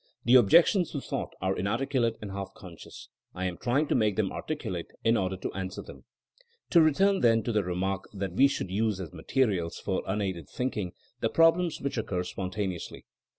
[0.25, 3.09] The objections to thought are inarticulate and half conscious.
[3.35, 6.05] I am try ing to mate them articulate in order to answer them.
[6.71, 10.93] To return, then, to the remark that we should use as materials for unaided thinking
[11.19, 13.05] the prob lems which occur spontaneously.